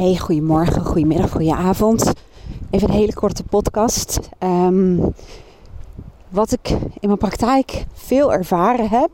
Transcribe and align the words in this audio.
Hey, 0.00 0.16
goedemorgen, 0.16 0.84
goedemiddag, 0.84 1.30
goedenavond. 1.30 2.12
Even 2.70 2.88
een 2.88 2.94
hele 2.94 3.14
korte 3.14 3.42
podcast. 3.42 4.18
Ehm, 4.38 4.98
wat 6.28 6.52
ik 6.52 6.68
in 6.70 7.06
mijn 7.08 7.18
praktijk 7.18 7.86
veel 7.92 8.32
ervaren 8.32 8.88
heb, 8.88 9.10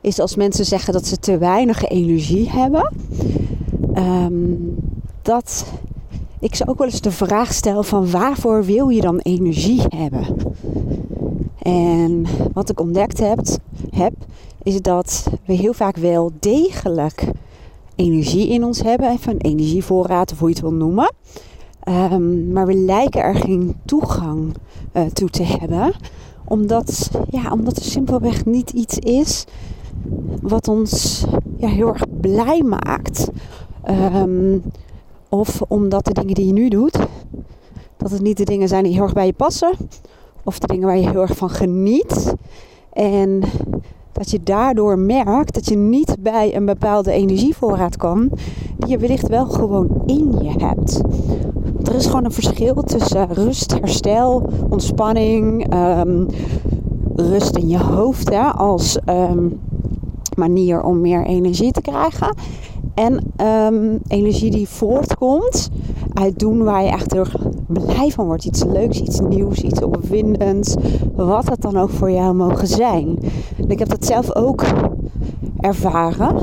is 0.00 0.18
als 0.18 0.36
mensen 0.36 0.64
zeggen 0.64 0.92
dat 0.92 1.06
ze 1.06 1.16
te 1.16 1.38
weinig 1.38 1.84
energie 1.84 2.50
hebben, 2.50 2.92
ehm, 3.94 4.54
dat 5.22 5.64
ik 6.38 6.54
ze 6.54 6.68
ook 6.68 6.78
wel 6.78 6.86
eens 6.86 7.00
de 7.00 7.10
vraag 7.10 7.52
stel 7.52 7.82
van 7.82 8.10
waarvoor 8.10 8.64
wil 8.64 8.88
je 8.88 9.00
dan 9.00 9.18
energie 9.18 9.82
hebben? 9.88 10.36
En 11.58 12.26
wat 12.52 12.70
ik 12.70 12.80
ontdekt 12.80 13.18
heb, 13.18 13.40
heb 13.90 14.12
is 14.62 14.82
dat 14.82 15.26
we 15.44 15.52
heel 15.52 15.74
vaak 15.74 15.96
wel 15.96 16.30
degelijk 16.40 17.24
energie 17.96 18.48
in 18.48 18.64
ons 18.64 18.82
hebben. 18.82 19.10
Even 19.10 19.32
een 19.32 19.40
energievoorraad 19.40 20.32
of 20.32 20.38
hoe 20.38 20.48
je 20.48 20.54
het 20.54 20.62
wil 20.62 20.72
noemen. 20.72 21.12
Um, 21.88 22.52
maar 22.52 22.66
we 22.66 22.74
lijken 22.74 23.22
er 23.22 23.34
geen 23.34 23.74
toegang 23.84 24.54
uh, 24.92 25.02
toe 25.06 25.30
te 25.30 25.42
hebben. 25.42 25.92
Omdat, 26.44 27.10
ja, 27.30 27.52
omdat 27.52 27.76
er 27.76 27.82
simpelweg 27.82 28.44
niet 28.44 28.70
iets 28.70 28.98
is 28.98 29.44
wat 30.42 30.68
ons 30.68 31.24
ja, 31.56 31.68
heel 31.68 31.88
erg 31.88 32.04
blij 32.20 32.62
maakt. 32.62 33.30
Um, 34.14 34.62
of 35.28 35.62
omdat 35.68 36.04
de 36.04 36.12
dingen 36.12 36.34
die 36.34 36.46
je 36.46 36.52
nu 36.52 36.68
doet, 36.68 36.98
dat 37.96 38.10
het 38.10 38.22
niet 38.22 38.36
de 38.36 38.44
dingen 38.44 38.68
zijn 38.68 38.84
die 38.84 38.92
heel 38.92 39.02
erg 39.02 39.12
bij 39.12 39.26
je 39.26 39.32
passen. 39.32 39.72
Of 40.44 40.58
de 40.58 40.66
dingen 40.66 40.86
waar 40.86 40.98
je 40.98 41.10
heel 41.10 41.20
erg 41.20 41.36
van 41.36 41.50
geniet. 41.50 42.34
En 42.92 43.42
dat 44.12 44.30
je 44.30 44.42
daardoor 44.42 44.98
merkt 44.98 45.54
dat 45.54 45.68
je 45.68 45.76
niet 45.76 46.16
bij 46.20 46.56
een 46.56 46.64
bepaalde 46.64 47.12
energievoorraad 47.12 47.96
kan, 47.96 48.30
die 48.76 48.88
je 48.88 48.98
wellicht 48.98 49.28
wel 49.28 49.46
gewoon 49.46 50.02
in 50.06 50.34
je 50.42 50.64
hebt. 50.64 51.00
Er 51.82 51.94
is 51.94 52.06
gewoon 52.06 52.24
een 52.24 52.32
verschil 52.32 52.82
tussen 52.82 53.32
rust, 53.32 53.72
herstel, 53.72 54.50
ontspanning, 54.68 55.74
um, 55.74 56.26
rust 57.16 57.56
in 57.56 57.68
je 57.68 57.78
hoofd 57.78 58.30
hè, 58.30 58.42
als 58.42 58.98
um, 59.08 59.60
manier 60.36 60.82
om 60.82 61.00
meer 61.00 61.24
energie 61.24 61.72
te 61.72 61.80
krijgen. 61.80 62.34
En 62.94 63.32
um, 63.46 63.98
energie 64.08 64.50
die 64.50 64.68
voortkomt 64.68 65.70
uit 66.12 66.38
doen 66.38 66.64
waar 66.64 66.82
je 66.82 66.90
echt 66.90 67.12
heel 67.12 67.26
blij 67.66 68.10
van 68.10 68.26
wordt. 68.26 68.44
Iets 68.44 68.64
leuks, 68.64 69.00
iets 69.00 69.20
nieuws, 69.20 69.60
iets 69.60 69.82
opwindends. 69.82 70.74
Wat 71.14 71.48
het 71.48 71.60
dan 71.60 71.76
ook 71.76 71.90
voor 71.90 72.10
jou 72.10 72.34
mogen 72.34 72.66
zijn. 72.66 73.18
Ik 73.72 73.78
heb 73.78 73.88
dat 73.88 74.04
zelf 74.04 74.34
ook 74.34 74.64
ervaren 75.60 76.36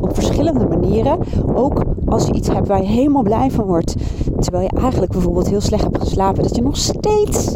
op 0.00 0.14
verschillende 0.14 0.66
manieren. 0.66 1.18
Ook 1.54 1.82
als 2.04 2.26
je 2.26 2.32
iets 2.32 2.48
hebt 2.48 2.68
waar 2.68 2.82
je 2.82 2.88
helemaal 2.88 3.22
blij 3.22 3.50
van 3.50 3.64
wordt. 3.64 3.94
Terwijl 4.40 4.68
je 4.70 4.80
eigenlijk 4.80 5.12
bijvoorbeeld 5.12 5.48
heel 5.48 5.60
slecht 5.60 5.82
hebt 5.82 5.98
geslapen. 5.98 6.42
Dat 6.42 6.56
je 6.56 6.62
nog 6.62 6.76
steeds 6.76 7.54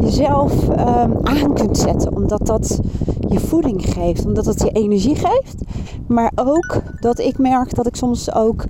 jezelf 0.00 0.68
um, 0.68 1.16
aan 1.22 1.54
kunt 1.54 1.78
zetten. 1.78 2.16
Omdat 2.16 2.46
dat 2.46 2.80
je 3.28 3.40
voeding 3.40 3.92
geeft. 3.92 4.26
Omdat 4.26 4.46
het 4.46 4.62
je 4.62 4.70
energie 4.70 5.14
geeft. 5.14 5.62
Maar 6.06 6.32
ook 6.34 6.82
dat 7.00 7.18
ik 7.18 7.38
merk 7.38 7.74
dat 7.74 7.86
ik 7.86 7.96
soms 7.96 8.34
ook 8.34 8.64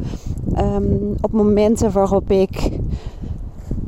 um, 0.58 1.14
op 1.20 1.32
momenten 1.32 1.92
waarop 1.92 2.30
ik 2.30 2.70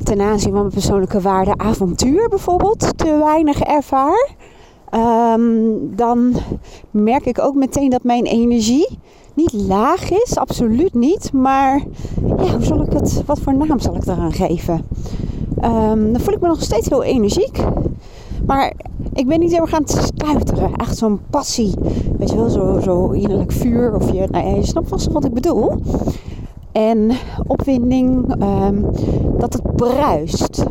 ten 0.03 0.21
aanzien 0.21 0.51
van 0.51 0.59
mijn 0.61 0.73
persoonlijke 0.73 1.21
waarde 1.21 1.57
avontuur 1.57 2.29
bijvoorbeeld 2.29 2.97
te 2.97 3.17
weinig 3.23 3.59
ervaar. 3.59 4.37
Um, 4.95 5.95
dan 5.95 6.33
merk 6.91 7.25
ik 7.25 7.39
ook 7.39 7.55
meteen 7.55 7.89
dat 7.89 8.03
mijn 8.03 8.25
energie 8.25 8.97
niet 9.33 9.53
laag 9.53 10.11
is, 10.11 10.37
absoluut 10.37 10.93
niet. 10.93 11.33
Maar 11.33 11.83
ja, 12.37 12.59
hoe 12.59 12.85
ik 12.85 12.93
het, 12.93 13.23
wat 13.25 13.39
voor 13.39 13.55
naam 13.55 13.79
zal 13.79 13.95
ik 13.95 14.05
eraan 14.05 14.33
geven? 14.33 14.85
Um, 15.63 16.11
dan 16.11 16.21
voel 16.21 16.33
ik 16.33 16.41
me 16.41 16.47
nog 16.47 16.61
steeds 16.61 16.89
heel 16.89 17.03
energiek. 17.03 17.63
Maar 18.45 18.73
ik 19.13 19.27
ben 19.27 19.39
niet 19.39 19.51
heel 19.51 19.61
erg 19.61 19.73
aan 19.73 19.87
stuiteren. 19.87 20.75
Echt 20.75 20.97
zo'n 20.97 21.19
passie. 21.29 21.73
Weet 22.17 22.29
je 22.29 22.35
wel, 22.35 22.49
zo, 22.49 22.79
zo 22.83 23.09
innerlijk 23.09 23.51
vuur. 23.51 23.95
Of 23.95 24.11
je, 24.11 24.27
nou 24.31 24.63
snapt 24.63 24.89
vast 24.89 25.11
wat 25.11 25.25
ik 25.25 25.33
bedoel. 25.33 25.71
En 26.71 27.11
opwinding, 27.47 28.35
um, 28.43 28.85
dat 29.37 29.53
het 29.53 29.75
bruist. 29.75 30.63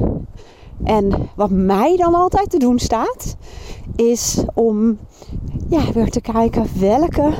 En 0.84 1.12
wat 1.34 1.50
mij 1.50 1.96
dan 1.96 2.14
altijd 2.14 2.50
te 2.50 2.58
doen 2.58 2.78
staat, 2.78 3.36
is 3.96 4.44
om 4.54 4.98
ja, 5.68 5.92
weer 5.92 6.10
te 6.10 6.20
kijken 6.20 6.66
welke 6.78 7.32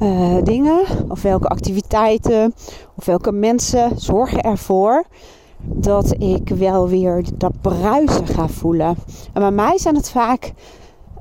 uh, 0.00 0.36
dingen 0.42 0.80
of 1.08 1.22
welke 1.22 1.48
activiteiten 1.48 2.54
of 2.94 3.04
welke 3.04 3.32
mensen 3.32 3.90
zorgen 3.96 4.40
ervoor 4.40 5.04
dat 5.62 6.14
ik 6.18 6.48
wel 6.48 6.88
weer 6.88 7.24
dat 7.34 7.52
bruisen 7.60 8.26
ga 8.26 8.48
voelen. 8.48 8.96
En 9.32 9.40
bij 9.40 9.50
mij 9.50 9.78
zijn 9.78 9.94
het 9.94 10.10
vaak 10.10 10.52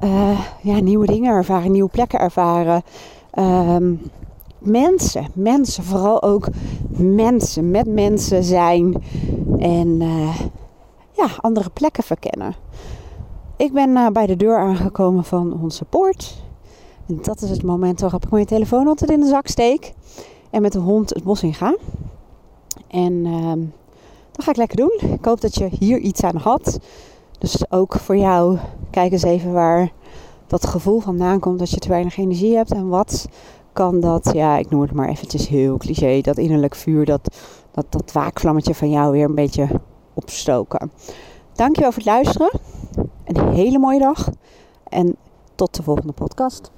uh, 0.03 0.39
ja, 0.61 0.79
nieuwe 0.79 1.05
dingen 1.05 1.31
ervaren, 1.31 1.72
nieuwe 1.72 1.89
plekken 1.89 2.19
ervaren. 2.19 2.84
Um, 3.39 4.01
mensen, 4.59 5.28
mensen, 5.34 5.84
vooral 5.84 6.23
ook 6.23 6.47
mensen, 6.97 7.72
met 7.72 7.88
mensen 7.88 8.44
zijn 8.44 9.03
en 9.59 10.01
uh, 10.01 10.29
ja, 11.17 11.28
andere 11.41 11.69
plekken 11.69 12.03
verkennen. 12.03 12.55
Ik 13.57 13.73
ben 13.73 13.89
uh, 13.89 14.07
bij 14.07 14.25
de 14.25 14.35
deur 14.35 14.57
aangekomen 14.57 15.23
van 15.23 15.61
onze 15.61 15.85
poort. 15.85 16.35
En 17.07 17.19
dat 17.22 17.41
is 17.41 17.50
het 17.50 17.63
moment 17.63 18.01
waarop 18.01 18.23
ik 18.23 18.31
mijn 18.31 18.45
telefoon 18.45 18.88
altijd 18.88 19.11
in 19.11 19.19
de 19.19 19.28
zak 19.28 19.47
steek 19.47 19.94
en 20.50 20.61
met 20.61 20.72
de 20.72 20.79
hond 20.79 21.09
het 21.09 21.23
bos 21.23 21.44
in 21.44 21.53
ga. 21.53 21.75
En 22.88 23.13
uh, 23.25 23.51
dat 24.31 24.44
ga 24.45 24.51
ik 24.51 24.57
lekker 24.57 24.78
doen. 24.78 25.00
Ik 25.13 25.25
hoop 25.25 25.41
dat 25.41 25.55
je 25.55 25.69
hier 25.79 25.97
iets 25.97 26.23
aan 26.23 26.35
had. 26.35 26.79
Dus 27.39 27.72
ook 27.72 27.94
voor 27.94 28.17
jou, 28.17 28.57
kijk 28.89 29.11
eens 29.11 29.23
even 29.23 29.53
waar 29.53 29.91
dat 30.47 30.67
gevoel 30.67 30.99
vandaan 30.99 31.39
komt 31.39 31.59
dat 31.59 31.69
je 31.69 31.79
te 31.79 31.89
weinig 31.89 32.17
energie 32.17 32.55
hebt 32.55 32.72
en 32.72 32.88
wat 32.88 33.28
kan 33.73 33.99
dat, 33.99 34.29
ja, 34.34 34.57
ik 34.57 34.69
noem 34.69 34.81
het 34.81 34.91
maar 34.91 35.09
eventjes 35.09 35.47
heel 35.47 35.78
cliché, 35.78 36.22
dat 36.22 36.38
innerlijk 36.38 36.75
vuur, 36.75 37.05
dat, 37.05 37.38
dat, 37.72 37.85
dat 37.89 38.11
waakvlammetje 38.11 38.75
van 38.75 38.89
jou 38.89 39.11
weer 39.11 39.25
een 39.25 39.35
beetje 39.35 39.67
opstoken. 40.17 40.91
Dankjewel 41.53 41.91
voor 41.91 42.03
het 42.03 42.11
luisteren. 42.11 42.59
Een 43.25 43.53
hele 43.53 43.79
mooie 43.79 44.00
dag 44.00 44.29
en 44.83 45.16
tot 45.55 45.75
de 45.75 45.83
volgende 45.83 46.13
podcast. 46.13 46.72